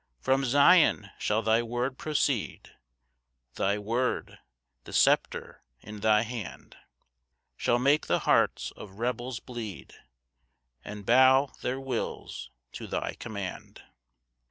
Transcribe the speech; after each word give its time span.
2 0.21 0.23
"From 0.23 0.45
Zion 0.45 1.11
shall 1.19 1.43
thy 1.43 1.61
word 1.61 1.99
proceed, 1.99 2.71
"Thy 3.53 3.77
word, 3.77 4.39
the 4.85 4.93
sceptre 4.93 5.63
in 5.79 5.99
thy 5.99 6.23
hand, 6.23 6.75
"Shall 7.55 7.77
make 7.77 8.07
the 8.07 8.21
hearts 8.25 8.71
of 8.71 8.97
rebels 8.97 9.39
bleed, 9.39 9.93
"And 10.83 11.05
bow 11.05 11.51
their 11.61 11.79
wills 11.79 12.49
to 12.71 12.87
thy 12.87 13.13
command. 13.13 13.83